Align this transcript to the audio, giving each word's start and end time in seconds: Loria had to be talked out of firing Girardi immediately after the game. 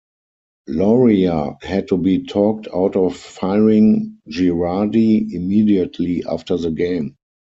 Loria 0.67 1.59
had 1.61 1.89
to 1.89 1.95
be 1.97 2.25
talked 2.25 2.67
out 2.73 2.95
of 2.95 3.15
firing 3.15 4.17
Girardi 4.27 5.31
immediately 5.31 6.23
after 6.27 6.57
the 6.57 6.71
game. 6.71 7.15